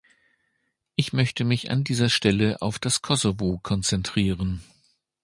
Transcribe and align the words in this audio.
Ich 0.95 1.13
möchte 1.13 1.43
mich 1.43 1.69
an 1.69 1.83
dieser 1.83 2.09
Stelle 2.09 2.63
auf 2.63 2.79
das 2.79 3.03
Kosovo 3.03 3.59
konzentrieren. 3.61 4.63